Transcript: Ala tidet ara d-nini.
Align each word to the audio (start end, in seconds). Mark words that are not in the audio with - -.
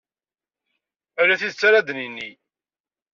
Ala 1.21 1.35
tidet 1.39 1.61
ara 1.67 1.87
d-nini. 1.87 2.31